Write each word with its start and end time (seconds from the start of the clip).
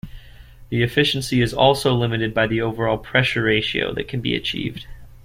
The 0.69 0.81
efficiency 0.81 1.43
is 1.43 1.53
also 1.53 1.93
limited 1.93 2.33
by 2.33 2.47
the 2.47 2.59
overall 2.59 2.97
pressure 2.97 3.43
ratio 3.43 3.93
that 3.93 4.07
can 4.07 4.19
be 4.19 4.33
achieved. 4.35 4.87